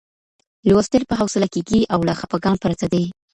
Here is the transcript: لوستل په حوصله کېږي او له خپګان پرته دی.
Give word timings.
لوستل 0.69 1.03
په 1.09 1.13
حوصله 1.19 1.47
کېږي 1.53 1.81
او 1.93 1.99
له 2.07 2.13
خپګان 2.19 2.55
پرته 2.63 2.85
دی. 2.93 3.03